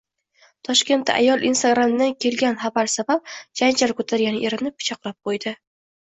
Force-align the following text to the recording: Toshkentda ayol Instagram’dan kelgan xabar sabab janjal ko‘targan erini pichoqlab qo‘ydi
Toshkentda 0.67 1.17
ayol 1.19 1.43
Instagram’dan 1.49 2.15
kelgan 2.25 2.57
xabar 2.63 2.89
sabab 2.93 3.29
janjal 3.61 3.93
ko‘targan 3.99 4.39
erini 4.49 4.73
pichoqlab 4.81 5.29
qo‘ydi 5.29 5.55